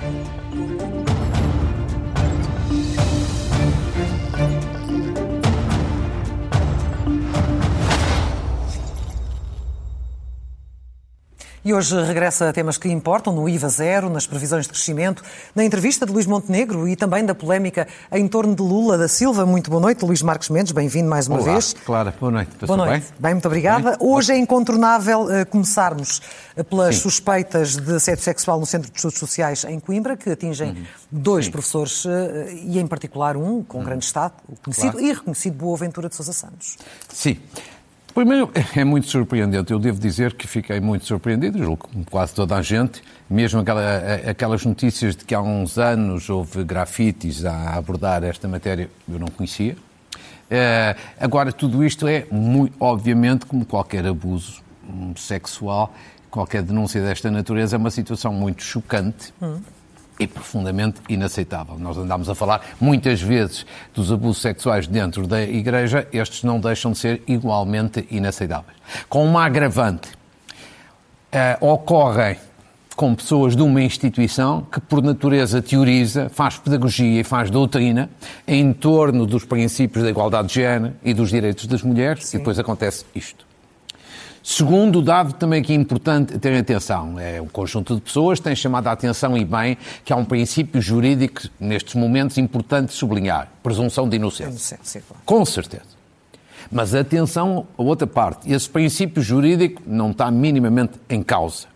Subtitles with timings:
[0.00, 1.09] Música
[11.70, 15.22] E hoje regressa a temas que importam no IVA zero, nas previsões de crescimento,
[15.54, 19.46] na entrevista de Luís Montenegro e também da polémica em torno de Lula da Silva.
[19.46, 21.72] Muito boa noite, Luís Marcos Mendes, bem-vindo mais uma Olá, vez.
[21.86, 22.50] Clara, boa noite.
[22.66, 23.02] Boa noite.
[23.02, 23.14] Bem?
[23.20, 23.90] bem, muito obrigada.
[23.90, 23.98] Bem?
[24.00, 26.20] Hoje é incontornável uh, começarmos
[26.56, 27.02] uh, pelas Sim.
[27.02, 30.84] suspeitas de assédio sexual no Centro de Estudos Sociais em Coimbra, que atingem uhum.
[31.08, 31.52] dois Sim.
[31.52, 32.10] professores uh,
[32.64, 33.84] e, em particular, um com uhum.
[33.84, 35.06] grande estado, o conhecido claro.
[35.06, 36.76] e reconhecido Boaventura de Sousa Santos.
[37.08, 37.38] Sim.
[38.20, 39.72] Primeiro, é muito surpreendente.
[39.72, 43.82] Eu devo dizer que fiquei muito surpreendido, julgo como quase toda a gente, mesmo aquela,
[44.28, 49.28] aquelas notícias de que há uns anos houve grafites a abordar esta matéria, eu não
[49.28, 49.72] conhecia.
[49.72, 54.62] Uh, agora, tudo isto é, muito, obviamente, como qualquer abuso
[55.16, 55.90] sexual,
[56.30, 59.32] qualquer denúncia desta natureza, é uma situação muito chocante.
[59.40, 59.60] Hum
[60.20, 61.78] e profundamente inaceitável.
[61.78, 66.92] Nós andamos a falar muitas vezes dos abusos sexuais dentro da Igreja, estes não deixam
[66.92, 68.76] de ser igualmente inaceitáveis.
[69.08, 72.36] Com uma agravante, uh, ocorrem
[72.94, 78.10] com pessoas de uma instituição que, por natureza, teoriza, faz pedagogia e faz doutrina
[78.46, 82.36] em torno dos princípios da igualdade de género e dos direitos das mulheres, Sim.
[82.36, 83.49] e depois acontece isto.
[84.42, 88.56] Segundo dado também que é importante ter atenção, é um conjunto de pessoas que tem
[88.56, 94.08] chamado a atenção e bem que há um princípio jurídico nestes momentos importante sublinhar, presunção
[94.08, 94.50] de inocência.
[94.50, 95.22] inocência claro.
[95.26, 96.00] Com certeza.
[96.72, 101.66] Mas atenção a outra parte, esse princípio jurídico não está minimamente em causa.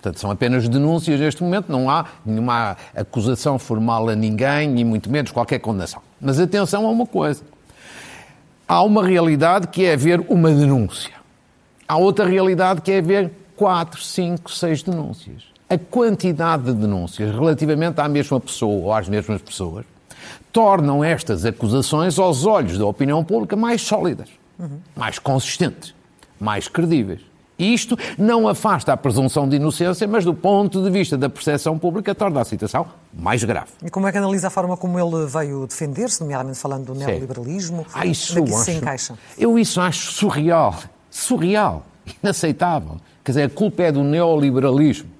[0.00, 5.10] Portanto, são apenas denúncias neste momento, não há nenhuma acusação formal a ninguém e muito
[5.10, 6.00] menos qualquer condenação.
[6.20, 7.42] Mas atenção a uma coisa.
[8.66, 11.21] Há uma realidade que é haver uma denúncia.
[11.86, 15.44] Há outra realidade que é haver 4, 5, 6 denúncias.
[15.68, 19.84] A quantidade de denúncias relativamente à mesma pessoa ou às mesmas pessoas
[20.52, 24.78] tornam estas acusações, aos olhos da opinião pública, mais sólidas, uhum.
[24.94, 25.94] mais consistentes,
[26.38, 27.20] mais credíveis.
[27.58, 32.14] Isto não afasta a presunção de inocência, mas do ponto de vista da percepção pública
[32.14, 33.70] torna a situação mais grave.
[33.84, 37.86] E como é que analisa a forma como ele veio defender-se, nomeadamente falando do neoliberalismo?
[37.94, 39.14] Ah, isso, se encaixa?
[39.38, 40.74] Eu isso acho surreal
[41.12, 41.84] surreal,
[42.22, 42.96] inaceitável.
[43.22, 45.10] Quer dizer, a culpa é do neoliberalismo.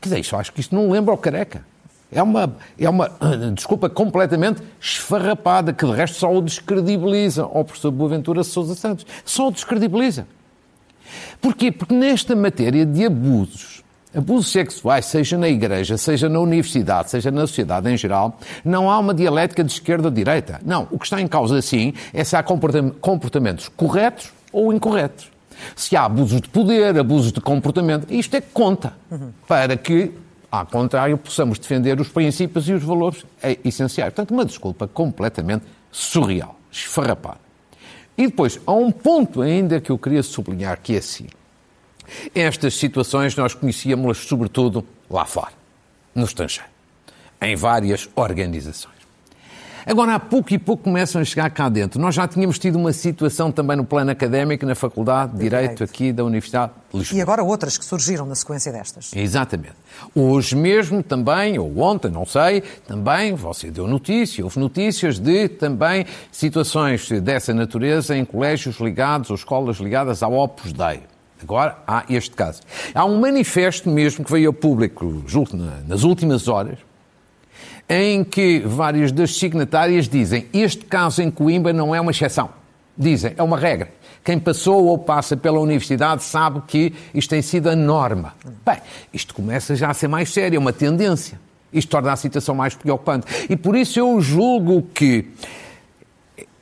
[0.00, 1.64] Quer dizer, isso, acho que isto não lembra o careca.
[2.12, 3.10] É uma, é uma
[3.54, 9.06] desculpa completamente esfarrapada, que de resto só o descredibiliza ao professor Boaventura Sousa Santos.
[9.24, 10.26] Só o descredibiliza.
[11.40, 11.70] Porquê?
[11.70, 13.82] Porque nesta matéria de abusos,
[14.14, 18.98] abusos sexuais, seja na igreja, seja na universidade, seja na sociedade em geral, não há
[18.98, 20.60] uma dialética de esquerda ou direita.
[20.64, 20.88] Não.
[20.90, 25.30] O que está em causa, sim, é se há comportamentos corretos ou incorretos.
[25.74, 28.94] Se há abusos de poder, abusos de comportamento, isto é que conta
[29.46, 30.12] para que,
[30.50, 33.24] ao contrário, possamos defender os princípios e os valores
[33.64, 34.12] essenciais.
[34.12, 37.40] Portanto, uma desculpa completamente surreal, esfarrapada.
[38.16, 41.26] E depois, há um ponto ainda que eu queria sublinhar, que é assim.
[42.34, 45.52] Estas situações nós conhecíamos-las sobretudo lá fora,
[46.14, 46.68] no estrangeiro,
[47.40, 48.93] em várias organizações.
[49.86, 52.00] Agora, há pouco e pouco começam a chegar cá dentro.
[52.00, 55.84] Nós já tínhamos tido uma situação também no plano académico, na Faculdade de Direito, Direito.
[55.84, 57.18] aqui da Universidade de Lisboa.
[57.18, 59.10] E agora outras que surgiram na sequência destas.
[59.14, 59.74] Exatamente.
[60.14, 66.06] Hoje mesmo também, ou ontem, não sei, também, você deu notícia, houve notícias de também
[66.32, 71.02] situações dessa natureza em colégios ligados ou escolas ligadas ao Opus Dei.
[71.42, 72.62] Agora há este caso.
[72.94, 75.54] Há um manifesto mesmo que veio ao público, julgo,
[75.86, 76.78] nas últimas horas,
[77.88, 82.50] em que várias das signatárias dizem este caso em Coimbra não é uma exceção.
[82.96, 83.90] Dizem, é uma regra.
[84.22, 88.34] Quem passou ou passa pela universidade sabe que isto tem sido a norma.
[88.64, 88.78] Bem,
[89.12, 91.38] isto começa já a ser mais sério, é uma tendência.
[91.72, 93.26] Isto torna a situação mais preocupante.
[93.50, 95.28] E por isso eu julgo que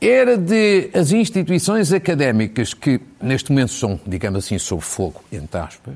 [0.00, 5.94] era de as instituições académicas que neste momento são, digamos assim, sob fogo, entre aspas,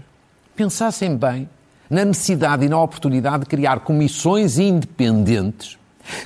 [0.54, 1.48] pensassem bem
[1.89, 5.79] na necessidade e na oportunidade de criar comissões independentes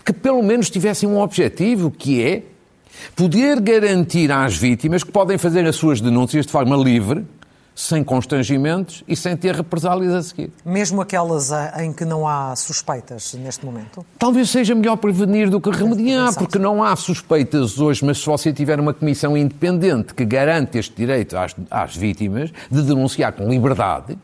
[0.05, 2.43] que pelo menos tivessem um objetivo, que é
[3.17, 7.27] poder garantir às vítimas que podem fazer as suas denúncias de forma livre,
[7.75, 10.53] sem constrangimentos e sem ter represálias a seguir.
[10.67, 14.05] Mesmo aquelas em que não há suspeitas neste momento?
[14.19, 18.53] Talvez seja melhor prevenir do que remediar, porque não há suspeitas hoje, mas se você
[18.53, 24.19] tiver uma comissão independente que garante este direito às, às vítimas de denunciar com liberdade,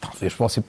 [0.00, 0.62] talvez possa,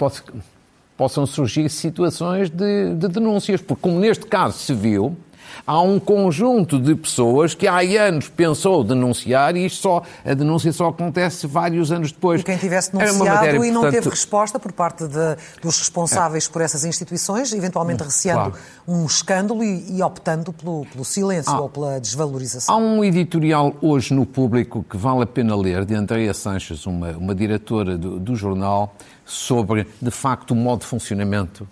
[0.97, 5.15] possam surgir situações de, de denúncias, porque como neste caso se viu,
[5.65, 10.71] Há um conjunto de pessoas que há anos pensou denunciar e isto só, a denúncia
[10.71, 12.41] só acontece vários anos depois.
[12.41, 13.93] E quem tivesse denunciado matéria, e não portanto...
[13.93, 16.51] teve resposta por parte de, dos responsáveis é.
[16.51, 18.63] por essas instituições, eventualmente receando claro.
[18.87, 22.73] um escândalo e, e optando pelo, pelo silêncio há, ou pela desvalorização.
[22.73, 27.11] Há um editorial hoje no público que vale a pena ler, de Andrea Sanches, uma,
[27.11, 28.95] uma diretora do, do jornal,
[29.25, 31.67] sobre, de facto, o modo de funcionamento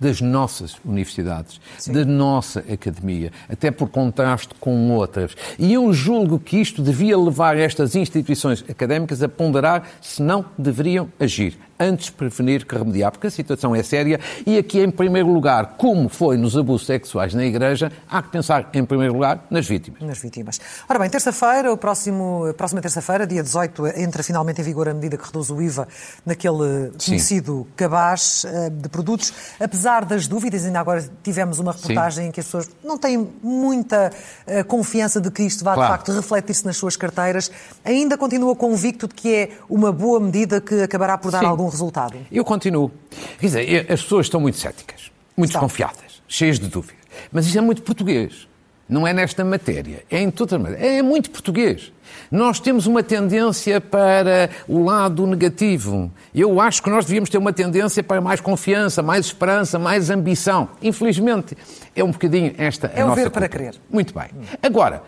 [0.00, 1.92] das nossas universidades, Sim.
[1.92, 5.36] da nossa academia, até por contraste com outras.
[5.58, 11.08] E eu julgo que isto devia levar estas instituições académicas a ponderar se não deveriam
[11.18, 15.74] agir antes prevenir que remediar, porque a situação é séria e aqui, em primeiro lugar,
[15.76, 20.00] como foi nos abusos sexuais na Igreja, há que pensar, em primeiro lugar, nas vítimas.
[20.02, 20.60] Nas vítimas.
[20.88, 25.24] Ora bem, terça-feira, próximo, próxima terça-feira, dia 18, entra finalmente em vigor a medida que
[25.24, 25.86] reduz o IVA
[26.24, 27.12] naquele Sim.
[27.12, 29.32] conhecido cabaz eh, de produtos.
[29.60, 32.28] Apesar das dúvidas, ainda agora tivemos uma reportagem Sim.
[32.28, 34.10] em que as pessoas não têm muita
[34.46, 35.92] uh, confiança de que isto vá, claro.
[35.92, 37.50] de facto, refletir-se nas suas carteiras,
[37.84, 41.46] ainda continua convicto de que é uma boa medida que acabará por dar Sim.
[41.46, 42.16] algum resultado?
[42.30, 42.90] Eu continuo.
[43.38, 46.98] Quer dizer, as pessoas estão muito céticas, muito desconfiadas, cheias de dúvidas.
[47.32, 48.48] Mas isso é muito português.
[48.88, 50.98] Não é nesta matéria, é em toda a matéria.
[50.98, 51.92] É muito português.
[52.30, 56.10] Nós temos uma tendência para o lado negativo.
[56.34, 60.70] Eu acho que nós devíamos ter uma tendência para mais confiança, mais esperança, mais ambição.
[60.80, 61.54] Infelizmente,
[61.94, 63.74] é um bocadinho esta é a nossa ver para crer.
[63.90, 64.28] Muito bem.
[64.62, 65.02] Agora,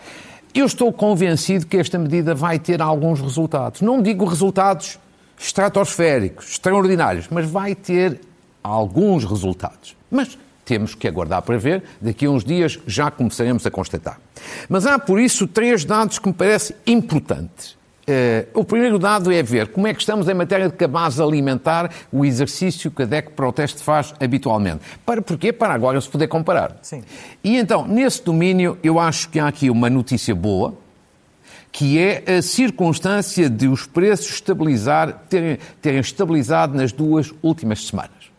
[0.54, 3.80] eu estou convencido que esta medida vai ter alguns resultados.
[3.80, 4.98] Não digo resultados
[5.40, 8.20] estratosféricos, extraordinários, mas vai ter
[8.62, 9.96] alguns resultados.
[10.10, 14.20] Mas temos que aguardar para ver, daqui a uns dias já começaremos a constatar.
[14.68, 17.78] Mas há, por isso, três dados que me parecem importantes.
[18.00, 21.90] Uh, o primeiro dado é ver como é que estamos em matéria de cabaz alimentar,
[22.10, 24.80] o exercício que a DEC Proteste faz habitualmente.
[25.06, 25.52] Para porquê?
[25.52, 26.76] Para agora se poder comparar.
[26.82, 27.02] Sim.
[27.42, 30.74] E então, nesse domínio, eu acho que há aqui uma notícia boa,
[31.72, 38.30] que é a circunstância de os preços estabilizar, terem, terem estabilizado nas duas últimas semanas.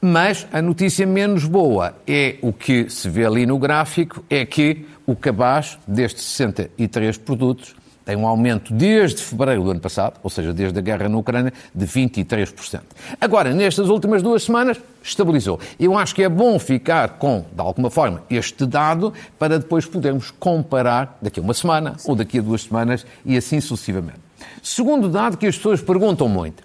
[0.00, 4.86] Mas a notícia menos boa é o que se vê ali no gráfico, é que
[5.04, 7.74] o cabaz destes 63 produtos
[8.08, 11.52] tem um aumento desde fevereiro do ano passado, ou seja, desde a guerra na Ucrânia,
[11.74, 12.80] de 23%.
[13.20, 15.60] Agora, nestas últimas duas semanas, estabilizou.
[15.78, 20.30] Eu acho que é bom ficar com, de alguma forma, este dado para depois podermos
[20.30, 24.20] comparar daqui a uma semana ou daqui a duas semanas e assim sucessivamente.
[24.62, 26.62] Segundo dado que as pessoas perguntam muito.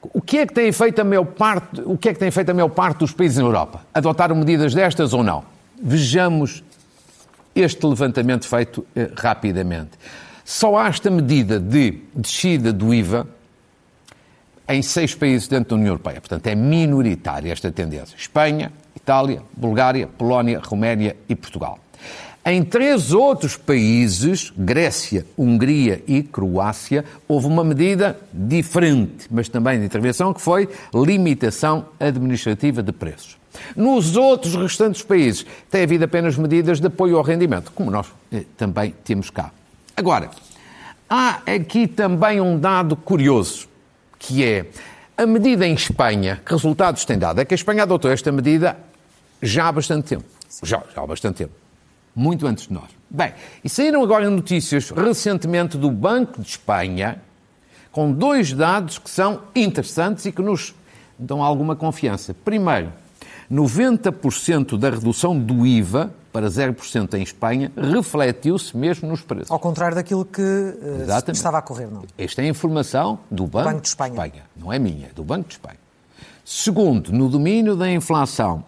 [0.00, 2.48] O que é que tem feito a maior parte, o que é que tem feito
[2.48, 3.80] a maior parte dos países na Europa?
[3.92, 5.42] Adotaram medidas destas ou não?
[5.82, 6.62] Vejamos
[7.54, 9.90] este levantamento feito eh, rapidamente.
[10.44, 13.26] Só há esta medida de descida do IVA
[14.68, 16.20] em seis países dentro da União Europeia.
[16.20, 18.16] Portanto, é minoritária esta tendência.
[18.16, 21.78] Espanha, Itália, Bulgária, Polónia, Roménia e Portugal.
[22.44, 29.84] Em três outros países, Grécia, Hungria e Croácia, houve uma medida diferente, mas também de
[29.84, 33.39] intervenção, que foi limitação administrativa de preços.
[33.74, 38.44] Nos outros restantes países tem havido apenas medidas de apoio ao rendimento, como nós eh,
[38.56, 39.50] também temos cá.
[39.96, 40.30] Agora,
[41.08, 43.68] há aqui também um dado curioso,
[44.18, 44.66] que é
[45.16, 47.40] a medida em Espanha, que resultados tem dado?
[47.40, 48.76] É que a Espanha adotou esta medida
[49.42, 50.24] já há bastante tempo.
[50.62, 51.52] Já, já há bastante tempo.
[52.14, 52.88] Muito antes de nós.
[53.08, 53.32] Bem,
[53.62, 57.20] e saíram agora notícias recentemente do Banco de Espanha
[57.90, 60.74] com dois dados que são interessantes e que nos
[61.18, 62.34] dão alguma confiança.
[62.44, 62.92] Primeiro,
[63.50, 69.50] 90% da redução do IVA para 0% em Espanha refletiu-se mesmo nos preços.
[69.50, 72.04] Ao contrário daquilo que uh, estava a correr, não?
[72.16, 74.14] Esta é a informação do Banco, Banco de, Espanha.
[74.14, 74.42] de Espanha.
[74.56, 75.78] Não é minha, é do Banco de Espanha.
[76.44, 78.64] Segundo, no domínio da inflação,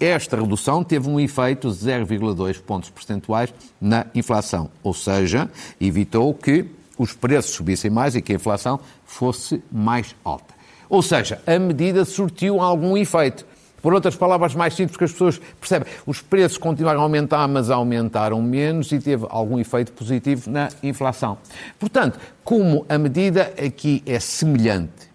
[0.00, 6.66] esta redução teve um efeito de 0,2 pontos percentuais na inflação, ou seja, evitou que
[6.98, 10.52] os preços subissem mais e que a inflação fosse mais alta.
[10.88, 13.46] Ou seja, a medida surtiu algum efeito.
[13.82, 17.68] Por outras palavras mais simples que as pessoas percebem, os preços continuaram a aumentar, mas
[17.68, 21.36] aumentaram menos e teve algum efeito positivo na inflação.
[21.78, 25.10] Portanto, como a medida aqui é semelhante,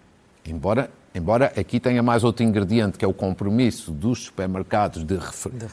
[0.46, 5.18] embora Embora aqui tenha mais outro ingrediente, que é o compromisso dos supermercados de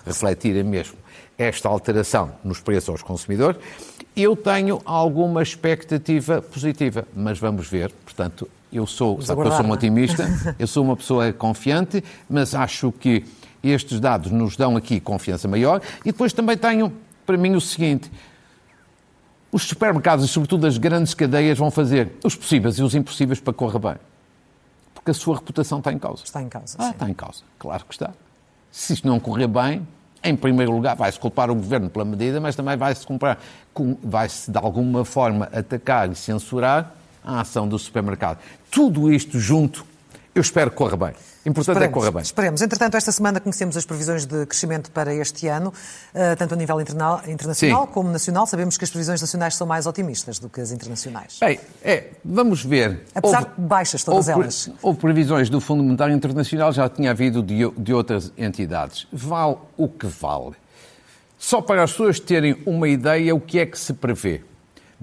[0.03, 0.97] refletirem mesmo
[1.37, 3.59] esta alteração nos preços aos consumidores,
[4.15, 7.91] eu tenho alguma expectativa positiva, mas vamos ver.
[8.03, 10.27] Portanto, eu sou, sabe eu sou um otimista,
[10.59, 13.23] eu sou uma pessoa confiante, mas acho que
[13.63, 15.81] estes dados nos dão aqui confiança maior.
[16.01, 16.91] E depois também tenho,
[17.25, 18.11] para mim, o seguinte:
[19.51, 23.53] os supermercados e, sobretudo, as grandes cadeias vão fazer os possíveis e os impossíveis para
[23.53, 23.95] que corra bem.
[24.93, 26.23] Porque a sua reputação está em causa.
[26.23, 26.75] Está em causa.
[26.77, 27.43] Ah, está em causa.
[27.57, 28.11] Claro que está.
[28.71, 29.87] Se isto não correr bem,
[30.21, 33.05] em primeiro lugar, vai-se culpar o governo pela medida, mas também vai-se
[34.03, 36.91] vai-se de alguma forma atacar e censurar
[37.25, 38.39] a ação do supermercado.
[38.69, 39.85] Tudo isto junto,
[40.33, 41.13] eu espero que corra bem.
[41.45, 42.21] Importante esperemos, é que corra bem.
[42.23, 42.61] Esperemos.
[42.61, 45.71] Entretanto, esta semana conhecemos as previsões de crescimento para este ano,
[46.13, 47.93] eh, tanto a nível internacional Sim.
[47.93, 48.47] como nacional.
[48.47, 51.37] Sabemos que as previsões nacionais são mais otimistas do que as internacionais.
[51.39, 53.05] Bem, é, vamos ver.
[53.13, 54.71] Apesar houve, de baixas todas houve, elas.
[54.81, 59.07] Houve previsões do Fundo Monetário Internacional, já tinha havido de, de outras entidades.
[59.13, 60.53] Vale o que vale.
[61.37, 64.41] Só para as pessoas terem uma ideia o que é que se prevê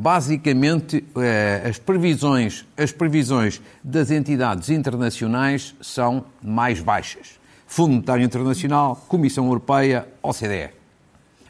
[0.03, 7.39] basicamente eh, as previsões, as previsões das entidades internacionais são mais baixas.
[7.69, 10.71] Fundo Monetário Internacional, Comissão Europeia, OCDE.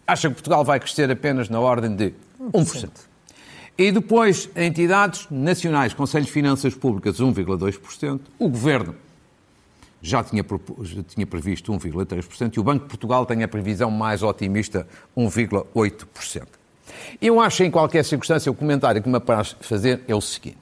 [0.07, 2.13] Acha que Portugal vai crescer apenas na ordem de
[2.53, 2.91] 1%.
[3.79, 8.21] E depois, entidades nacionais, Conselho de Finanças Públicas, 1,2%.
[8.39, 8.95] O Governo
[10.03, 10.45] já tinha,
[10.83, 16.62] já tinha previsto 1,3% e o Banco de Portugal tem a previsão mais otimista, 1,8%.
[17.21, 20.59] Eu acho, em qualquer circunstância, o comentário que me apraz fazer é o seguinte.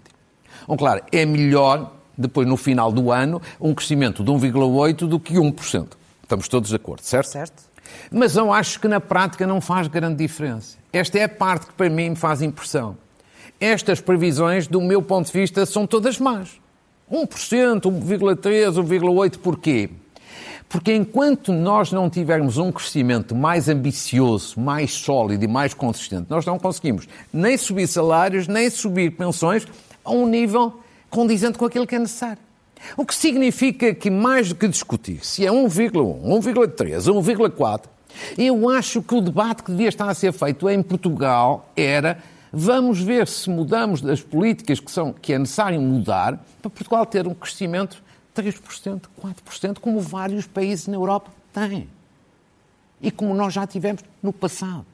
[0.66, 5.34] Bom, claro, é melhor, depois, no final do ano, um crescimento de 1,8% do que
[5.34, 5.88] 1%.
[6.22, 7.28] Estamos todos de acordo, certo?
[7.28, 7.62] Certo.
[8.10, 10.76] Mas eu acho que na prática não faz grande diferença.
[10.92, 12.96] Esta é a parte que para mim me faz impressão.
[13.58, 16.60] Estas previsões, do meu ponto de vista, são todas más.
[17.10, 19.90] 1%, 1,3%, 1,8%, porquê?
[20.70, 26.46] Porque enquanto nós não tivermos um crescimento mais ambicioso, mais sólido e mais consistente, nós
[26.46, 29.66] não conseguimos nem subir salários, nem subir pensões
[30.04, 32.38] a um nível condizente com aquilo que é necessário.
[32.96, 37.80] O que significa que, mais do que discutir se é 1,1, 1,3, 1,4,
[38.38, 42.18] eu acho que o debate que devia estar a ser feito em Portugal era
[42.52, 47.26] vamos ver se mudamos as políticas que, são, que é necessário mudar para Portugal ter
[47.26, 48.00] um crescimento
[48.34, 51.88] 3%, 4%, como vários países na Europa têm.
[53.00, 54.86] E como nós já tivemos no passado.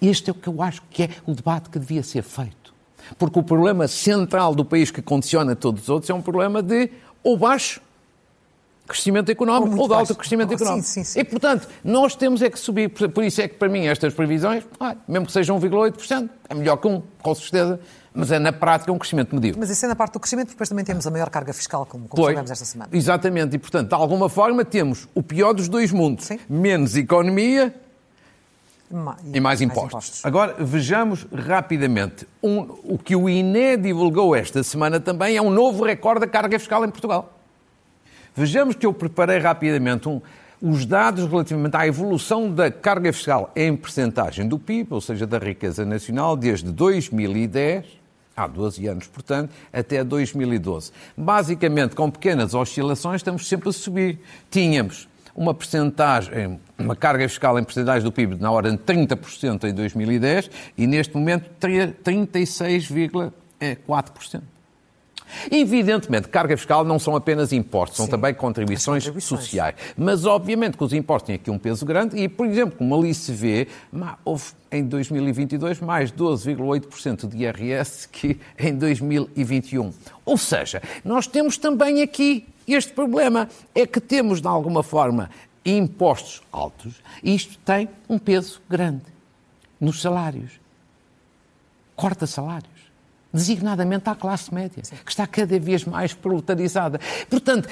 [0.00, 2.74] Este é o que eu acho que é o debate que devia ser feito.
[3.16, 6.90] Porque o problema central do país que condiciona todos os outros é um problema de
[7.22, 7.80] ou baixo
[8.88, 10.86] crescimento económico ou, ou de alto crescimento oh, económico.
[10.86, 11.20] Sim, sim, sim.
[11.20, 12.88] E, portanto, nós temos é que subir.
[12.88, 16.78] Por isso é que, para mim, estas previsões, ah, mesmo que sejam 1,8%, é melhor
[16.78, 17.78] que um, com certeza,
[18.14, 19.60] mas é na prática um crescimento medíocre.
[19.60, 21.84] Mas isso é na parte do crescimento, porque depois também temos a maior carga fiscal,
[21.86, 22.90] como, como sabemos esta semana.
[22.92, 26.40] Exatamente, e portanto, de alguma forma, temos o pior dos dois mundos: Sim.
[26.48, 27.74] menos economia
[28.90, 29.60] e, e mais, impostos.
[29.60, 30.24] mais, impostos.
[30.24, 32.26] Agora, vejamos rapidamente.
[32.42, 36.58] Um, o que o INE divulgou esta semana também é um novo recorde da carga
[36.58, 37.37] fiscal em Portugal.
[38.38, 40.20] Vejamos que eu preparei rapidamente um,
[40.62, 45.38] os dados relativamente à evolução da carga fiscal em percentagem do PIB, ou seja, da
[45.38, 47.84] riqueza nacional, desde 2010
[48.36, 50.92] há 12 anos, portanto, até 2012.
[51.16, 54.20] Basicamente, com pequenas oscilações, estamos sempre a subir.
[54.48, 59.74] Tínhamos uma percentagem, uma carga fiscal em percentagem do PIB na ordem de 30% em
[59.74, 64.42] 2010 e neste momento 36,4%.
[65.50, 69.74] Evidentemente, carga fiscal não são apenas impostos, são Sim, também contribuições, contribuições, sociais.
[69.96, 73.12] Mas, obviamente, que os impostos têm aqui um peso grande e, por exemplo, como ali
[73.14, 73.68] se vê,
[74.24, 79.92] houve em 2022 mais 12,8% de IRS que em 2021.
[80.24, 85.30] Ou seja, nós temos também aqui este problema, é que temos, de alguma forma,
[85.64, 89.04] impostos altos e isto tem um peso grande
[89.80, 90.52] nos salários.
[91.96, 92.77] Corta salários
[93.32, 94.96] designadamente à classe média, Sim.
[95.04, 97.00] que está cada vez mais proletarizada.
[97.28, 97.68] Portanto,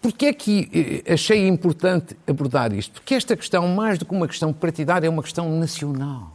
[0.00, 2.92] Porquê é que eh, achei importante abordar isto?
[2.92, 6.32] Porque esta questão, mais do que uma questão partidária, é uma questão nacional.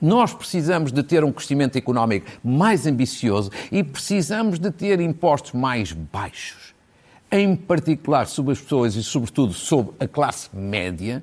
[0.00, 5.92] Nós precisamos de ter um crescimento económico mais ambicioso e precisamos de ter impostos mais
[5.92, 6.72] baixos,
[7.30, 11.22] em particular sobre as pessoas e, sobretudo, sobre a classe média,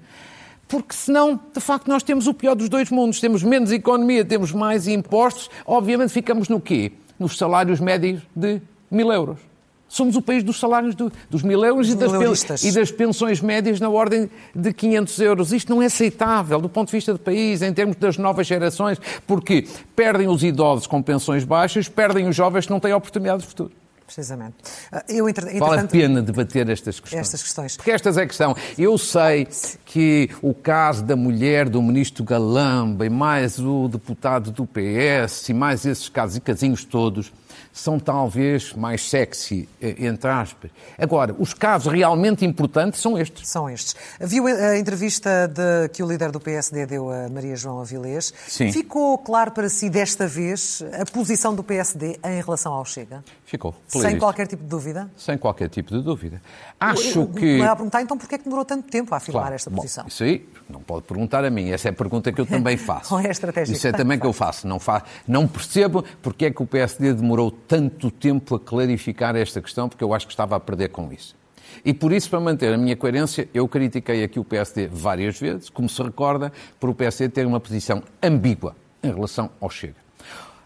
[0.67, 3.19] porque senão, de facto, nós temos o pior dos dois mundos.
[3.19, 5.49] Temos menos economia, temos mais impostos.
[5.65, 6.91] Obviamente ficamos no quê?
[7.19, 9.39] Nos salários médios de mil euros.
[9.87, 13.79] Somos o país dos salários do, dos mil euros e das, e das, pensões médias
[13.79, 15.53] na ordem de 500 euros.
[15.53, 18.99] Isto não é aceitável do ponto de vista do país, em termos das novas gerações,
[19.27, 23.47] porque perdem os idosos com pensões baixas, perdem os jovens que não têm oportunidade de
[23.47, 23.71] futuro.
[24.05, 24.55] Precisamente.
[24.91, 27.19] Ah, eu, entre, vale a pena debater estas questões.
[27.19, 27.77] Estas questões.
[27.77, 28.55] Porque estas é que são.
[28.77, 29.47] Eu sei
[29.83, 35.53] que o caso da mulher do ministro Galamba e mais o deputado do PS e
[35.53, 37.31] mais esses casos e casinhos todos
[37.75, 40.71] são talvez mais sexy, eh, entre aspas.
[40.97, 43.49] Agora, os casos realmente importantes são estes.
[43.49, 43.93] São estes.
[44.17, 48.33] Viu a entrevista de, que o líder do PSD deu a Maria João Avilés?
[48.47, 48.71] Sim.
[48.71, 53.21] Ficou claro para si, desta vez, a posição do PSD em relação ao Chega?
[53.43, 53.75] Ficou.
[53.89, 55.11] Sem qualquer tipo de dúvida?
[55.17, 56.41] Sem qualquer tipo de dúvida.
[56.79, 57.57] Acho que...
[57.57, 59.69] Não é a perguntar então porquê é que demorou tanto tempo a afirmar claro, esta
[59.69, 60.05] posição.
[60.05, 62.75] Bom, isso aí não pode perguntar a mim, essa é a pergunta que eu também
[62.77, 63.09] faço.
[63.09, 64.65] Qual é a estratégia Isso é também que eu faço.
[64.65, 65.03] Não, fa...
[65.27, 70.03] não percebo porque é que o PSD demorou tanto tempo a clarificar esta questão, porque
[70.03, 71.35] eu acho que estava a perder com isso.
[71.83, 75.69] E por isso, para manter a minha coerência, eu critiquei aqui o PSD várias vezes,
[75.69, 79.95] como se recorda, por o PSD ter uma posição ambígua em relação ao Chega.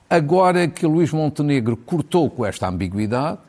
[0.09, 3.39] Agora que Luís Montenegro cortou com esta ambiguidade,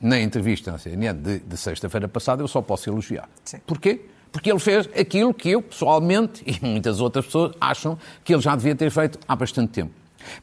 [0.00, 3.28] na entrevista na CNN de, de sexta-feira passada, eu só posso elogiar.
[3.44, 3.58] Sim.
[3.66, 4.00] Porquê?
[4.30, 8.54] Porque ele fez aquilo que eu, pessoalmente, e muitas outras pessoas acham que ele já
[8.54, 9.92] devia ter feito há bastante tempo.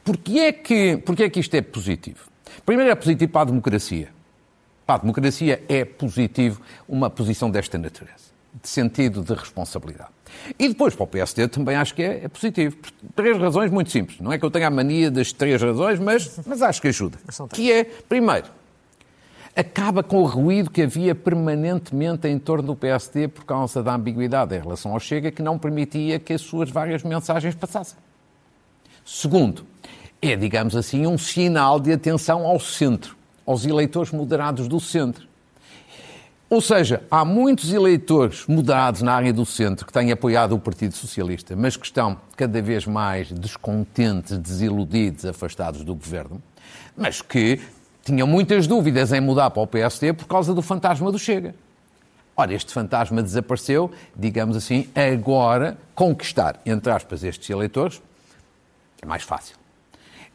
[0.04, 2.33] Porquê é que, porquê é que isto é positivo?
[2.66, 4.10] Primeiro é positivo para a democracia.
[4.86, 8.32] Para a democracia é positivo uma posição desta natureza,
[8.62, 10.10] de sentido de responsabilidade.
[10.60, 12.76] E depois, para o PSD, também acho que é, é, positivo.
[12.78, 14.20] Por três razões muito simples.
[14.20, 17.18] Não é que eu tenha a mania das três razões, mas, mas acho que ajuda.
[17.54, 18.48] Que é, primeiro,
[19.56, 24.56] acaba com o ruído que havia permanentemente em torno do PSD por causa da ambiguidade
[24.56, 27.98] em relação ao Chega, que não permitia que as suas várias mensagens passassem.
[29.06, 29.66] Segundo,
[30.24, 33.14] é, digamos assim, um sinal de atenção ao centro,
[33.46, 35.28] aos eleitores moderados do centro.
[36.50, 40.94] Ou seja, há muitos eleitores moderados na área do centro que têm apoiado o Partido
[40.94, 46.42] Socialista, mas que estão cada vez mais descontentes, desiludidos, afastados do governo,
[46.96, 47.60] mas que
[48.02, 51.54] tinham muitas dúvidas em mudar para o PSD por causa do fantasma do Chega.
[52.36, 58.02] Ora, este fantasma desapareceu, digamos assim, agora conquistar, entre aspas, estes eleitores
[59.02, 59.63] é mais fácil.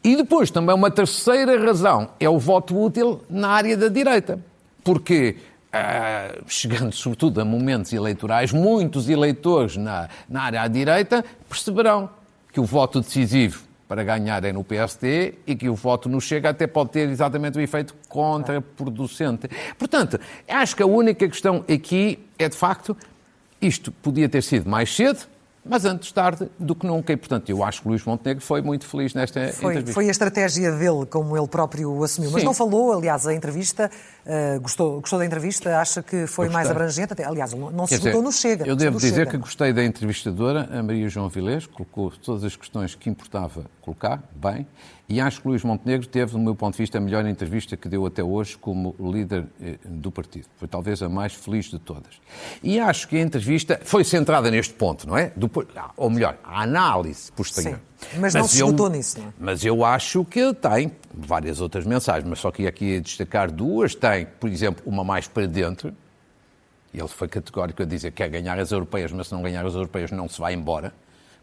[0.03, 4.39] E depois também uma terceira razão é o voto útil na área da direita.
[4.83, 5.35] Porque,
[5.67, 12.09] uh, chegando sobretudo a momentos eleitorais, muitos eleitores na, na área à direita perceberão
[12.51, 16.49] que o voto decisivo para ganhar é no PSD e que o voto no Chega
[16.49, 19.49] até pode ter exatamente o efeito contraproducente.
[19.79, 22.95] Portanto, acho que a única questão aqui é, de facto,
[23.59, 25.27] isto podia ter sido mais cedo,
[25.69, 27.13] mas antes tarde do que nunca.
[27.13, 29.93] E, portanto, eu acho que Luís Montenegro foi muito feliz nesta foi, entrevista.
[29.93, 32.31] Foi a estratégia dele, como ele próprio assumiu.
[32.31, 32.45] Mas Sim.
[32.47, 33.91] não falou, aliás, a entrevista,
[34.29, 37.13] uh, gostou, gostou da entrevista, acha que foi mais abrangente.
[37.13, 38.65] Até, aliás, não, se esgotou no Chega.
[38.65, 39.31] Eu devo dizer Chega.
[39.31, 44.21] que gostei da entrevistadora, a Maria João Vilés, colocou todas as questões que importava colocar,
[44.35, 44.67] bem,
[45.09, 47.89] e acho que Luís Montenegro teve, do meu ponto de vista, a melhor entrevista que
[47.89, 50.45] deu até hoje como líder eh, do partido.
[50.57, 52.21] Foi talvez a mais feliz de todas.
[52.61, 55.31] E acho que a entrevista foi centrada neste ponto, não é?
[55.35, 55.49] Do,
[55.97, 57.77] ou melhor, a análise posterior.
[57.77, 57.81] Sim,
[58.17, 59.33] mas não se esgotou nisso, não é?
[59.39, 63.95] Mas eu acho que tem várias outras mensagens, mas só que aqui a destacar duas.
[63.95, 65.93] Tem, por exemplo, uma mais para dentro,
[66.93, 69.73] ele foi categórico a dizer que quer ganhar as europeias, mas se não ganhar as
[69.73, 70.93] europeias não se vai embora.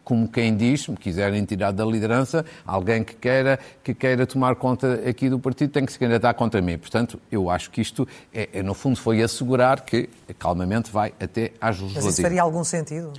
[0.03, 4.55] Como quem diz, se me quiserem tirar da liderança, alguém que queira, que queira tomar
[4.55, 6.79] conta aqui do partido tem que se candidatar contra mim.
[6.79, 11.53] Portanto, eu acho que isto, é, é, no fundo, foi assegurar que calmamente vai até
[11.61, 12.15] às Mas legislativas.
[12.15, 13.13] isso faria algum sentido?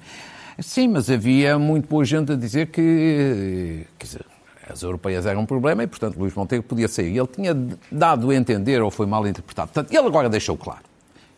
[0.59, 4.25] Sim, mas havia muito boa gente a dizer que, dizer,
[4.67, 7.15] as europeias eram um problema e, portanto, Luís Montenegro podia sair.
[7.15, 7.55] Ele tinha
[7.91, 9.71] dado a entender ou foi mal interpretado.
[9.71, 10.81] Portanto, ele agora deixou claro.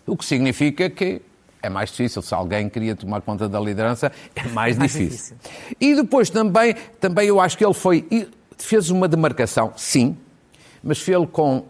[0.07, 1.21] O que significa que
[1.61, 2.21] é mais difícil.
[2.21, 5.35] Se alguém queria tomar conta da liderança, é mais, mais difícil.
[5.35, 5.75] difícil.
[5.79, 8.07] E depois também, também eu acho que ele foi,
[8.57, 10.17] fez uma demarcação, sim,
[10.83, 11.65] mas fez-lo com uh,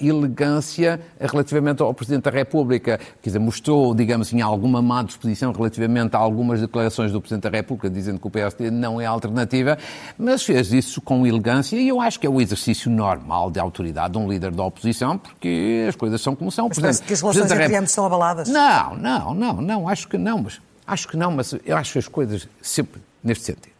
[0.00, 2.98] elegância relativamente ao Presidente da República.
[3.22, 7.56] Quer dizer, mostrou, digamos assim, alguma má disposição relativamente a algumas declarações do Presidente da
[7.56, 9.78] República, dizendo que o PSD não é alternativa,
[10.18, 14.12] mas fez isso com elegância e eu acho que é o exercício normal de autoridade
[14.12, 16.68] de um líder da oposição, porque as coisas são como são.
[16.68, 18.48] Mas parece que as relações entre ambos estão abaladas.
[18.48, 22.08] Não, não, não, não, acho que não, mas acho que não, mas eu acho as
[22.08, 23.70] coisas sempre neste sentido.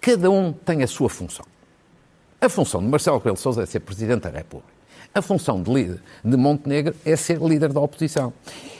[0.00, 1.44] Cada um tem a sua função.
[2.40, 4.78] A função de Marcelo Rebelo de Sousa é ser Presidente da República.
[5.12, 8.32] A função de líder de Montenegro é ser líder da oposição.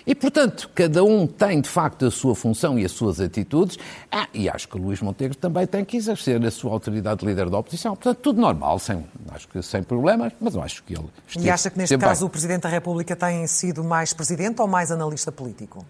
[0.07, 3.77] E, portanto, cada um tem, de facto, a sua função e as suas atitudes.
[4.12, 7.51] Ah, e acho que Luís Montenegro também tem que exercer a sua autoridade de líder
[7.51, 7.97] da oposição.
[7.97, 11.09] Portanto, tudo normal, sem, acho que sem problemas, mas eu acho que ele...
[11.40, 12.27] E acha que, neste caso, bem.
[12.29, 15.85] o Presidente da República tem sido mais Presidente ou mais analista político?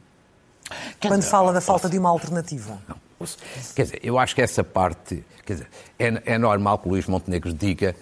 [1.01, 1.93] Quer Quando dizer, fala da falta posso...
[1.93, 2.79] de uma alternativa.
[2.89, 2.97] Não.
[3.75, 7.07] Quer dizer, eu acho que essa parte, quer dizer, é, é normal que o Luís
[7.07, 7.97] Montenegro diga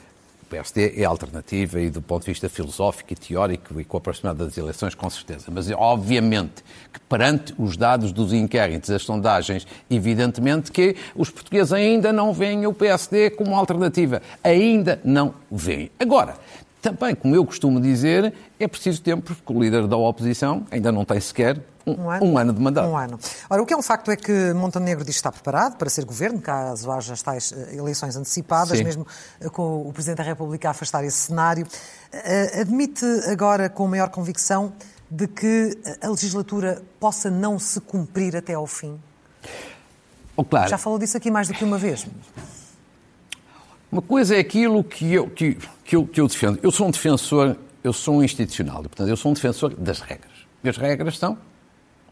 [0.46, 4.00] o PSD é alternativa e do ponto de vista filosófico e teórico e com a
[4.00, 5.46] proximidade das eleições, com certeza.
[5.50, 12.12] Mas, obviamente, que perante os dados dos inquéritos, as sondagens, evidentemente que os portugueses ainda
[12.12, 14.22] não veem o PSD como alternativa.
[14.44, 15.90] Ainda não veem.
[15.98, 16.36] Agora,
[16.80, 21.04] também, como eu costumo dizer, é preciso tempo, porque o líder da oposição ainda não
[21.04, 22.26] tem sequer um, ano?
[22.26, 22.88] um ano de mandato.
[22.88, 23.18] Um ano.
[23.48, 26.04] Ora, o que é um facto é que Montenegro diz que está preparado para ser
[26.04, 28.84] governo, caso haja as tais eh, eleições antecipadas, Sim.
[28.84, 29.06] mesmo
[29.40, 31.66] eh, com o Presidente da República a afastar esse cenário.
[32.12, 34.72] Eh, admite agora com maior convicção
[35.08, 38.98] de que a legislatura possa não se cumprir até ao fim?
[40.36, 40.68] Oh, claro.
[40.68, 42.04] Já falou disso aqui mais do que uma vez.
[43.92, 46.58] Uma coisa é aquilo que eu, que, que, eu, que eu defendo.
[46.60, 50.00] Eu sou um defensor, eu sou um institucional, e, portanto, eu sou um defensor das
[50.00, 50.32] regras.
[50.64, 51.38] E as regras são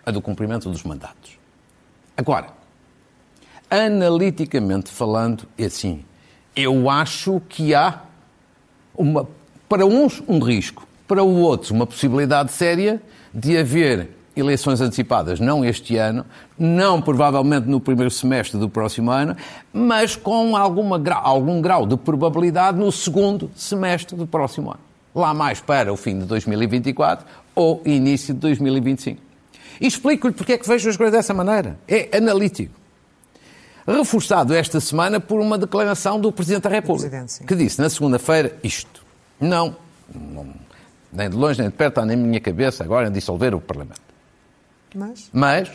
[0.05, 1.39] a do cumprimento dos mandatos.
[2.17, 2.49] Agora,
[3.71, 6.05] analiticamente falando, é assim,
[6.55, 8.03] eu acho que há
[8.97, 9.29] uma,
[9.69, 15.65] para uns um risco, para os outros uma possibilidade séria de haver eleições antecipadas, não
[15.65, 16.25] este ano,
[16.59, 19.37] não provavelmente no primeiro semestre do próximo ano,
[19.73, 24.81] mas com alguma, algum grau de probabilidade no segundo semestre do próximo ano.
[25.15, 29.24] Lá mais para o fim de 2024 ou início de 2025.
[29.85, 31.79] E explico-lhe porque é que vejo as coisas dessa maneira.
[31.87, 32.75] É analítico.
[33.87, 39.05] Reforçado esta semana por uma declaração do Presidente da República, que disse na segunda-feira isto.
[39.39, 39.77] Não,
[40.15, 40.47] não,
[41.13, 44.01] nem de longe nem de perto está na minha cabeça agora em dissolver o Parlamento.
[44.95, 45.29] Mas?
[45.31, 45.71] Mas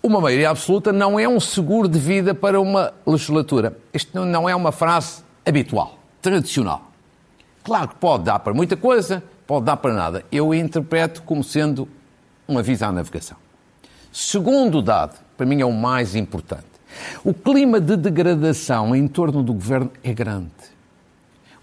[0.00, 3.76] uma maioria absoluta não é um seguro de vida para uma legislatura.
[3.92, 6.92] Isto não é uma frase habitual, tradicional.
[7.64, 10.24] Claro que pode dar para muita coisa, pode dar para nada.
[10.30, 11.88] Eu interpreto como sendo
[12.52, 13.36] um aviso à navegação.
[14.12, 16.66] Segundo dado, para mim é o mais importante.
[17.24, 20.50] O clima de degradação em torno do governo é grande.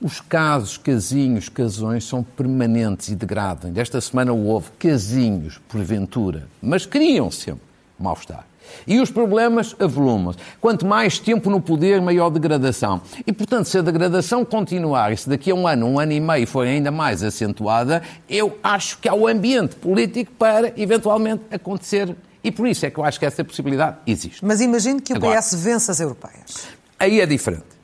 [0.02, 3.71] Os casos, casinhos, casões são permanentes e degradam.
[3.75, 7.68] Esta semana houve casinhos, porventura, mas criam sempre
[7.99, 8.45] mal-estar.
[8.85, 10.39] E os problemas avolumam-se.
[10.59, 13.01] Quanto mais tempo no poder, maior degradação.
[13.25, 16.19] E, portanto, se a degradação continuar e se daqui a um ano, um ano e
[16.19, 22.15] meio for ainda mais acentuada, eu acho que há o ambiente político para, eventualmente, acontecer.
[22.43, 24.43] E por isso é que eu acho que essa possibilidade existe.
[24.45, 26.67] Mas imagine que o Agora, PS vence as europeias.
[26.97, 27.79] Aí é diferente.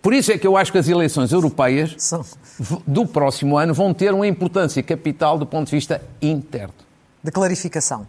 [0.00, 2.24] Por isso é que eu acho que as eleições europeias São.
[2.86, 6.72] do próximo ano vão ter uma importância capital do ponto de vista interno.
[7.22, 8.06] De clarificação.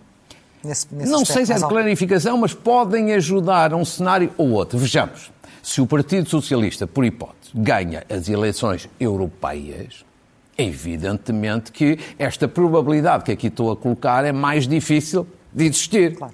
[0.64, 4.52] Nesse, nesse não sei se é de clarificação, mas podem ajudar a um cenário ou
[4.52, 4.78] outro.
[4.78, 10.06] Vejamos, se o Partido Socialista, por hipótese, ganha as eleições europeias,
[10.58, 16.16] evidentemente que esta probabilidade que aqui estou a colocar é mais difícil de existir.
[16.16, 16.34] Claro.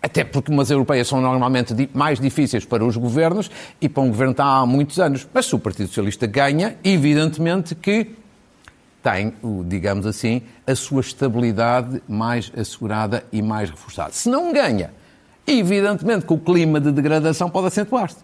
[0.00, 4.30] Até porque umas europeias são normalmente mais difíceis para os governos e para um governo
[4.30, 5.26] está há muitos anos.
[5.34, 8.14] Mas se o Partido Socialista ganha, evidentemente que
[9.10, 9.32] tem,
[9.64, 14.12] digamos assim, a sua estabilidade mais assegurada e mais reforçada.
[14.12, 14.92] Se não ganha,
[15.46, 18.18] evidentemente que o clima de degradação pode acentuar-se.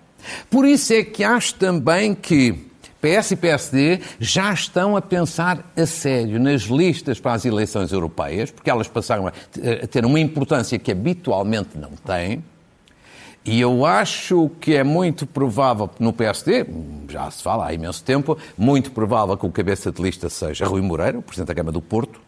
[0.51, 2.53] Por isso é que acho também que
[3.01, 8.51] PS e PSD já estão a pensar a sério nas listas para as eleições europeias,
[8.51, 12.45] porque elas passaram a ter uma importância que habitualmente não têm.
[13.45, 16.65] E eu acho que é muito provável, no PSD,
[17.11, 20.81] já se fala há imenso tempo, muito provável que o cabeça de lista seja Rui
[20.81, 22.19] Moreira, o Presidente da Câmara do Porto,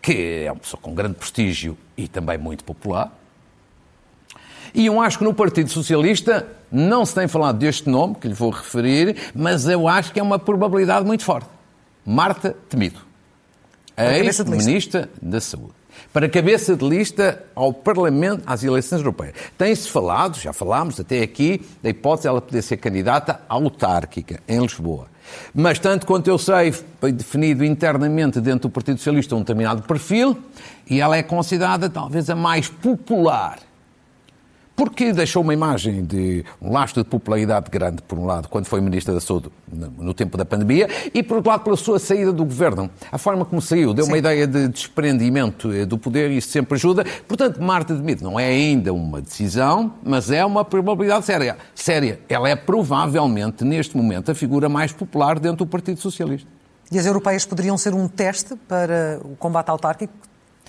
[0.00, 3.12] que é uma pessoa com grande prestígio e também muito popular.
[4.72, 8.34] E eu acho que no Partido Socialista não se tem falado deste nome, que lhe
[8.34, 11.48] vou referir, mas eu acho que é uma probabilidade muito forte.
[12.06, 13.00] Marta Temido,
[13.96, 15.83] ex-ministra da Saúde
[16.14, 19.34] para cabeça de lista ao Parlamento, às eleições europeias.
[19.58, 24.60] Tem-se falado, já falámos até aqui, da hipótese de ela poder ser candidata autárquica em
[24.60, 25.08] Lisboa.
[25.52, 30.38] Mas, tanto quanto eu sei, foi definido internamente dentro do Partido Socialista um determinado perfil
[30.88, 33.58] e ela é considerada talvez a mais popular
[34.76, 38.80] porque deixou uma imagem de um lastro de popularidade grande, por um lado, quando foi
[38.80, 42.44] Ministra da Saúde no tempo da pandemia, e por outro lado, pela sua saída do
[42.44, 42.90] governo.
[43.10, 44.10] A forma como saiu deu Sim.
[44.10, 47.04] uma ideia de desprendimento eh, do poder e isso sempre ajuda.
[47.26, 51.56] Portanto, Marta de Mito não é ainda uma decisão, mas é uma probabilidade séria.
[51.74, 52.20] Séria.
[52.28, 56.48] Ela é provavelmente, neste momento, a figura mais popular dentro do Partido Socialista.
[56.90, 60.12] E as europeias poderiam ser um teste para o combate autárquico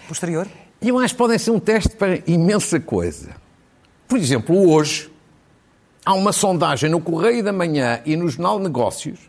[0.08, 0.48] posterior?
[0.82, 3.45] Eu acho que podem ser um teste para imensa coisa.
[4.08, 5.12] Por exemplo, hoje
[6.06, 9.20] há uma sondagem no Correio da Manhã e no Jornal Negócios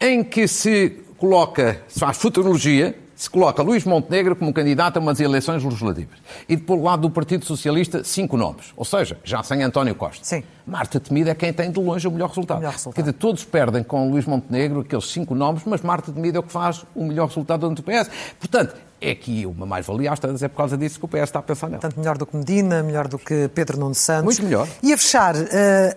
[0.00, 5.20] em que se coloca, se faz futurologia, se coloca Luís Montenegro como candidato a umas
[5.20, 6.18] eleições legislativas.
[6.48, 8.72] E, por lado do Partido Socialista, cinco nomes.
[8.76, 10.24] Ou seja, já sem António Costa.
[10.24, 10.42] Sim.
[10.66, 12.58] Marta Temido é quem tem de longe o melhor resultado.
[12.58, 12.94] O melhor resultado.
[12.94, 16.42] Quer dizer, todos perdem com Luís Montenegro, aqueles cinco nomes, mas Marta Temido é o
[16.42, 18.10] que faz o melhor resultado dentro do PS.
[18.38, 21.40] Portanto, é que uma mais-valia às tantas é por causa disso que o PS está
[21.40, 21.80] a pensar nela.
[21.80, 24.24] Portanto, melhor do que Medina, melhor do que Pedro Nuno Santos.
[24.24, 24.68] Muito melhor.
[24.80, 25.48] E a fechar, uh,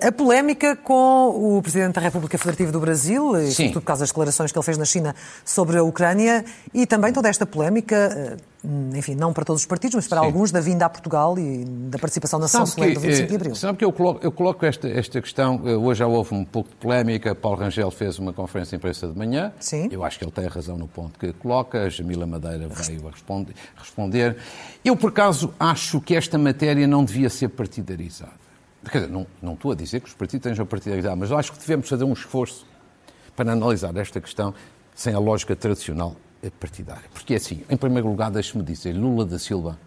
[0.01, 4.09] a polémica com o Presidente da República Federativa do Brasil, e sobretudo por causa das
[4.09, 8.54] declarações que ele fez na China sobre a Ucrânia, e também toda esta polémica, uh,
[8.95, 10.25] enfim, não para todos os partidos, mas para Sim.
[10.25, 13.35] alguns, da vinda a Portugal e da participação na sessão solene do 25 de eh,
[13.35, 13.55] Abril.
[13.55, 16.75] Sabe que eu coloco, eu coloco esta, esta questão, hoje já houve um pouco de
[16.75, 19.87] polémica, Paulo Rangel fez uma conferência de imprensa de manhã, Sim.
[19.91, 23.53] eu acho que ele tem razão no ponto que coloca, Jamila Madeira veio a responder
[23.77, 24.37] responder.
[24.83, 28.45] Eu, por acaso, acho que esta matéria não devia ser partidarizada.
[28.91, 31.59] Quer dizer, não, não estou a dizer que os partidos tenham partidarizado, mas acho que
[31.59, 32.67] devemos fazer um esforço
[33.35, 34.53] para analisar esta questão
[34.93, 36.15] sem a lógica tradicional
[36.51, 37.05] partidária.
[37.13, 39.77] Porque é assim, em primeiro lugar, deixe-me dizer, Lula da Silva,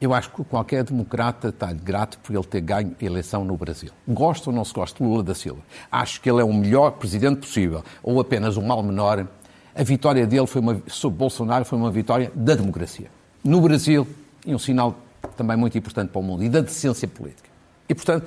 [0.00, 3.90] eu acho que qualquer democrata está grato por ele ter ganho a eleição no Brasil.
[4.06, 5.60] Gosta ou não se gosta de Lula da Silva?
[5.90, 9.26] Acho que ele é o melhor presidente possível, ou apenas um mal menor
[9.74, 13.10] a vitória dele foi uma, sobre Bolsonaro foi uma vitória da democracia.
[13.42, 14.06] No Brasil,
[14.46, 14.96] e um sinal
[15.36, 17.48] também muito importante para o mundo, e da decência política.
[17.88, 18.26] E, portanto,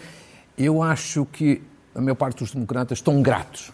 [0.57, 1.61] eu acho que
[1.93, 3.71] a maior parte dos democratas estão gratos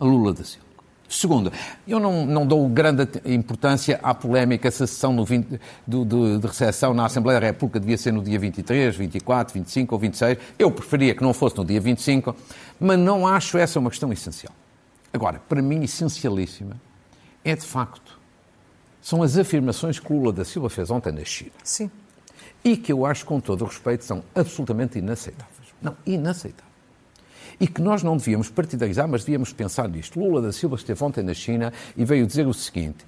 [0.00, 0.65] a Lula da Silva.
[1.08, 1.52] Segundo,
[1.86, 6.46] eu não, não, dou grande importância à polémica se a sessão 20, do, do, de
[6.46, 10.38] recepção na Assembleia da República devia ser no dia 23, 24, 25 ou 26.
[10.58, 12.34] Eu preferia que não fosse no dia 25,
[12.80, 14.52] mas não acho essa uma questão essencial.
[15.12, 16.76] Agora, para mim, essencialíssima
[17.44, 18.18] é de facto.
[19.00, 21.52] São as afirmações que Lula da Silva fez ontem na China.
[21.62, 21.88] Sim.
[22.64, 25.68] E que eu acho, com todo o respeito, são absolutamente inaceitáveis.
[25.80, 26.75] Não, inaceitáveis.
[27.58, 30.20] E que nós não devíamos partidarizar, mas devíamos pensar nisto.
[30.20, 33.04] Lula da Silva esteve ontem na China e veio dizer o seguinte: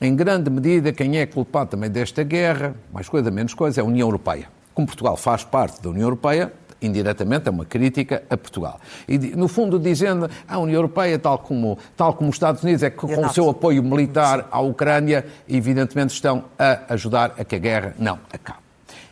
[0.00, 3.84] em grande medida, quem é culpado também desta guerra, mais coisa, menos coisa, é a
[3.86, 4.48] União Europeia.
[4.74, 8.78] Como Portugal faz parte da União Europeia, indiretamente, é uma crítica a Portugal.
[9.08, 12.90] E, no fundo, dizendo a União Europeia, tal como, tal como os Estados Unidos, é
[12.90, 17.58] que com o seu apoio militar à Ucrânia, evidentemente estão a ajudar a que a
[17.58, 18.58] guerra não acabe.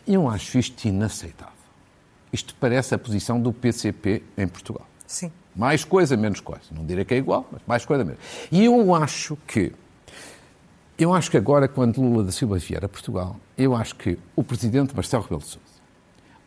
[0.07, 1.54] Eu acho isto inaceitável.
[2.35, 4.85] Isto parece a posição do PCP em Portugal.
[5.07, 5.31] Sim.
[5.55, 6.65] Mais coisa, menos coisa.
[6.71, 8.19] Não direi que é igual, mas mais coisa, menos.
[8.51, 9.71] E eu acho que
[10.97, 14.43] eu acho que agora, quando Lula da Silva vier a Portugal, eu acho que o
[14.43, 15.75] presidente Marcelo Rebelo de Sousa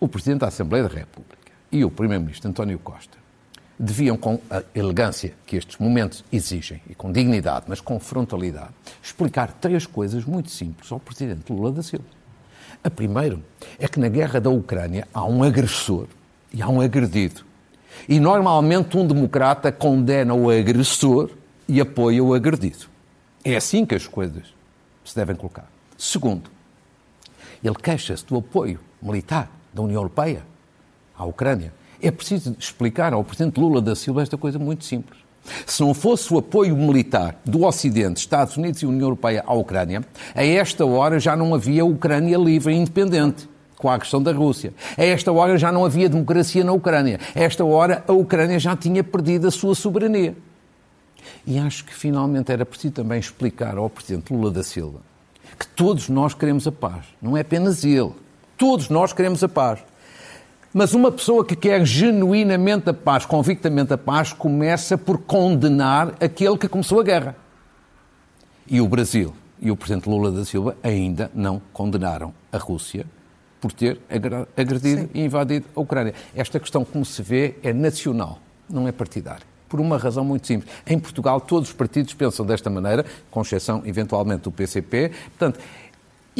[0.00, 3.18] o Presidente da Assembleia da República e o Primeiro-Ministro António Costa
[3.78, 8.70] deviam, com a elegância que estes momentos exigem, e com dignidade, mas com frontalidade,
[9.00, 12.17] explicar três coisas muito simples ao Presidente Lula da Silva.
[12.82, 13.38] A primeira
[13.78, 16.06] é que na guerra da Ucrânia há um agressor
[16.52, 17.44] e há um agredido.
[18.08, 21.30] E normalmente um democrata condena o agressor
[21.68, 22.86] e apoia o agredido.
[23.44, 24.54] É assim que as coisas
[25.04, 25.70] se devem colocar.
[25.96, 26.50] Segundo,
[27.62, 30.42] ele queixa-se do apoio militar da União Europeia
[31.16, 31.72] à Ucrânia.
[32.00, 35.18] É preciso explicar ao Presidente Lula da Silva esta coisa muito simples.
[35.66, 40.04] Se não fosse o apoio militar do Ocidente, Estados Unidos e União Europeia à Ucrânia,
[40.34, 44.74] a esta hora já não havia Ucrânia livre e independente com a agressão da Rússia.
[44.96, 47.20] A esta hora já não havia democracia na Ucrânia.
[47.34, 50.36] A esta hora a Ucrânia já tinha perdido a sua soberania.
[51.46, 55.08] E acho que finalmente era preciso também explicar ao Presidente Lula da Silva
[55.58, 57.04] que todos nós queremos a paz.
[57.20, 58.12] Não é apenas ele.
[58.56, 59.80] Todos nós queremos a paz.
[60.72, 66.58] Mas uma pessoa que quer genuinamente a paz, convictamente a paz, começa por condenar aquele
[66.58, 67.36] que começou a guerra.
[68.66, 73.06] E o Brasil e o Presidente Lula da Silva ainda não condenaram a Rússia
[73.60, 74.00] por ter
[74.56, 75.08] agredido Sim.
[75.14, 76.14] e invadido a Ucrânia.
[76.34, 79.46] Esta questão, como se vê, é nacional, não é partidária.
[79.68, 80.70] Por uma razão muito simples.
[80.86, 85.12] Em Portugal, todos os partidos pensam desta maneira, com exceção, eventualmente, do PCP.
[85.36, 85.60] Portanto,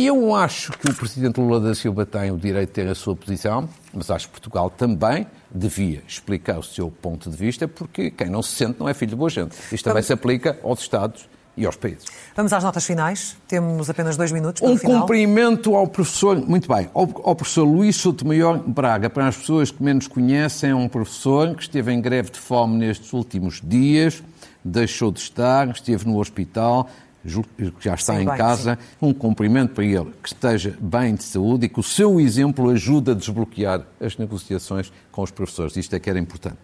[0.07, 3.17] eu acho que o Presidente Lula da Silva tem o direito de ter a sua
[3.17, 8.29] posição, mas acho que Portugal também devia explicar o seu ponto de vista, porque quem
[8.29, 9.57] não se sente não é filho de boa gente.
[9.73, 12.05] Isto também se aplica aos Estados e aos países.
[12.37, 13.37] Vamos às notas finais.
[13.49, 15.01] Temos apenas dois minutos para Um final.
[15.01, 19.11] cumprimento ao professor, muito bem, ao, ao professor Luís Sotomayor Braga.
[19.11, 22.77] Para as pessoas que menos conhecem, é um professor que esteve em greve de fome
[22.77, 24.23] nestes últimos dias,
[24.65, 26.89] deixou de estar, esteve no hospital,
[27.37, 28.97] que já está sim, em bem, casa, sim.
[29.01, 33.11] um cumprimento para ele, que esteja bem de saúde e que o seu exemplo ajude
[33.11, 35.77] a desbloquear as negociações com os professores.
[35.77, 36.59] Isto é que era importante.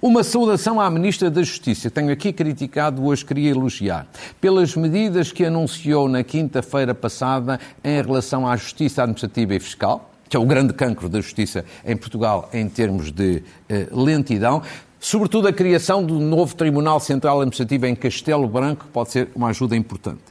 [0.00, 1.90] Uma saudação à Ministra da Justiça.
[1.90, 4.06] Tenho aqui criticado, hoje queria elogiar,
[4.40, 10.36] pelas medidas que anunciou na quinta-feira passada em relação à Justiça Administrativa e Fiscal, que
[10.36, 14.62] é o grande cancro da Justiça em Portugal em termos de eh, lentidão
[15.02, 19.76] sobretudo a criação do novo Tribunal Central Administrativo em Castelo Branco, pode ser uma ajuda
[19.76, 20.22] importante.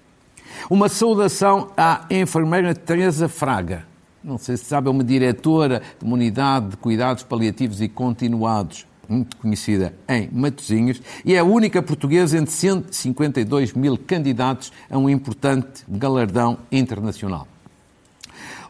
[0.70, 3.86] Uma saudação à enfermeira Teresa Fraga,
[4.24, 8.88] não sei se sabe, é uma diretora de uma unidade de cuidados paliativos e continuados,
[9.10, 15.10] muito conhecida em Matosinhos, e é a única portuguesa entre 152 mil candidatos a um
[15.10, 17.46] importante galardão internacional.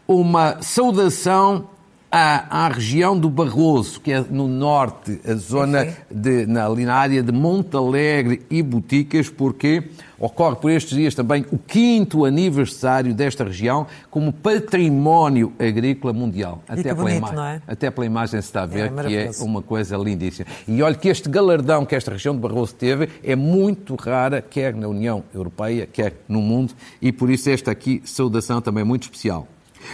[0.08, 1.68] Uma saudação
[2.12, 6.94] à, à, região do Barroso, que é no norte, a zona de, na, ali na
[6.94, 9.82] área de Montalegre e Boticas, porque
[10.18, 16.62] ocorre por estes dias também o quinto aniversário desta região como património agrícola mundial.
[16.68, 17.62] Até, pela, bonito, ima é?
[17.66, 20.46] até pela imagem se está a ver é, que é uma coisa lindíssima.
[20.68, 24.74] E olha que este galardão que esta região de Barroso teve é muito rara, quer
[24.74, 29.48] na União Europeia, quer no mundo, e por isso esta aqui saudação também muito especial.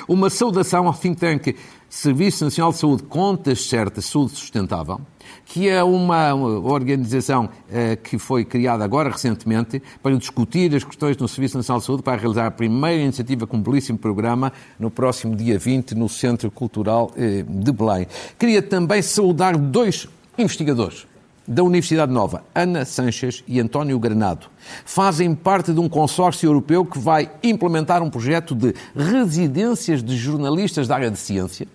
[0.06, 1.54] Uma saudação ao think tank
[1.88, 5.00] Serviço Nacional de Saúde Contas Certas, Saúde Sustentável,
[5.46, 11.26] que é uma organização eh, que foi criada agora recentemente para discutir as questões no
[11.26, 15.34] Serviço Nacional de Saúde para realizar a primeira iniciativa com um belíssimo programa no próximo
[15.34, 18.06] dia 20 no Centro Cultural eh, de Belém.
[18.38, 21.06] Queria também saudar dois investigadores
[21.48, 24.48] da Universidade Nova, Ana Sanches e António Granado,
[24.84, 30.86] fazem parte de um consórcio europeu que vai implementar um projeto de residências de jornalistas
[30.86, 31.66] da área de ciência,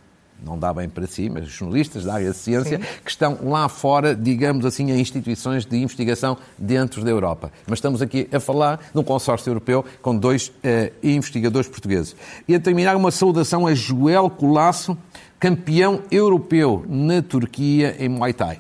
[0.44, 2.84] não dá bem para si, mas jornalistas da área de ciência, Sim.
[3.04, 7.52] que estão lá fora, digamos assim, em instituições de investigação dentro da Europa.
[7.68, 12.16] Mas estamos aqui a falar de um consórcio europeu com dois eh, investigadores portugueses.
[12.48, 14.98] E a terminar, uma saudação a Joel Colasso,
[15.40, 18.60] campeão europeu na Turquia em Muay Thai.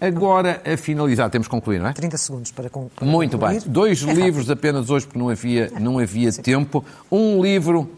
[0.00, 1.92] Agora, a finalizar, temos que concluir, não é?
[1.92, 3.08] 30 segundos para, concluir.
[3.08, 3.60] Muito bem.
[3.64, 6.84] Dois é livros apenas hoje, porque não havia, não havia tempo.
[7.10, 7.90] Um livro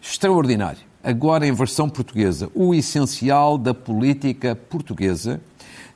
[0.00, 5.40] extraordinário, agora em versão portuguesa, O Essencial da Política Portuguesa,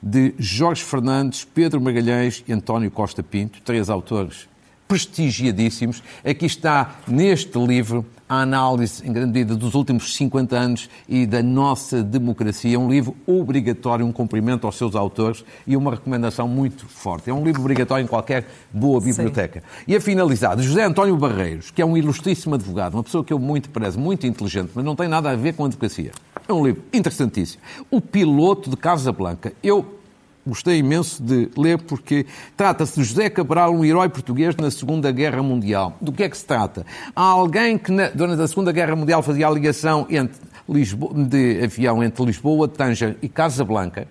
[0.01, 4.47] de Jorge Fernandes, Pedro Magalhães e António Costa Pinto, três autores
[4.93, 6.03] prestigiadíssimos.
[6.23, 11.41] Aqui está, neste livro, a análise, em grande medida, dos últimos 50 anos e da
[11.41, 12.75] nossa democracia.
[12.75, 17.27] É um livro obrigatório, um cumprimento aos seus autores e uma recomendação muito forte.
[17.27, 19.61] É um livro obrigatório em qualquer boa biblioteca.
[19.61, 19.83] Sim.
[19.87, 23.39] E a finalizar, José António Barreiros, que é um ilustríssimo advogado, uma pessoa que eu
[23.39, 26.11] muito prezo, muito inteligente, mas não tem nada a ver com a advocacia.
[26.47, 27.63] É um livro interessantíssimo.
[27.89, 29.53] O Piloto de Casablanca.
[29.63, 30.02] Eu
[30.45, 32.25] gostei imenso de ler porque
[32.55, 35.97] trata-se de José Cabral, um herói português na Segunda Guerra Mundial.
[36.01, 36.85] Do que é que se trata?
[37.15, 41.63] Há alguém que na, durante a Segunda Guerra Mundial fazia a ligação entre Lisboa, de
[41.63, 44.07] avião entre Lisboa, Tanger e Casablanca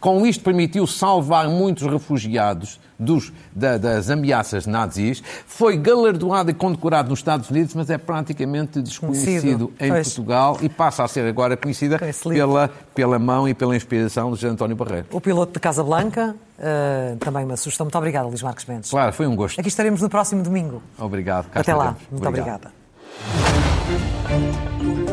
[0.00, 5.22] com isto permitiu salvar muitos refugiados dos, da, das ameaças nazis.
[5.46, 10.08] Foi galardoado e condecorado nos Estados Unidos, mas é praticamente desconhecido em pois.
[10.08, 14.48] Portugal e passa a ser agora conhecida pela, pela mão e pela inspiração de José
[14.48, 15.06] António Barreiro.
[15.10, 17.84] O piloto de Casa Blanca, uh, também uma sugestão.
[17.84, 18.90] Muito obrigada, Luís Marcos Mendes.
[18.90, 19.58] Claro, foi um gosto.
[19.58, 20.82] Aqui estaremos no próximo domingo.
[20.98, 21.46] Obrigado.
[21.54, 21.96] Até lá.
[22.10, 22.72] Muito Obrigado.
[24.30, 25.03] obrigada.